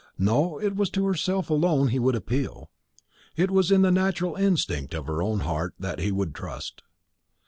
[0.17, 2.71] No, it was to herself alone he would appeal;
[3.35, 6.81] it was in the natural instinct of her own heart that he would trust.